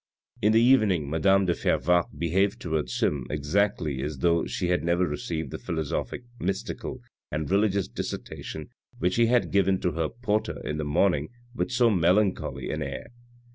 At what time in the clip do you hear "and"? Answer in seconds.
7.31-7.51